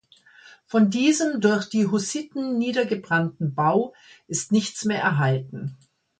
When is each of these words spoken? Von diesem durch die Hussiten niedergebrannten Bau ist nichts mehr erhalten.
Von 0.65 0.89
diesem 0.89 1.41
durch 1.41 1.69
die 1.69 1.85
Hussiten 1.85 2.57
niedergebrannten 2.57 3.53
Bau 3.53 3.93
ist 4.27 4.51
nichts 4.51 4.83
mehr 4.85 4.99
erhalten. 4.99 5.77